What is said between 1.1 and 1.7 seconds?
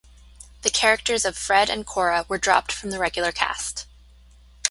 of Fred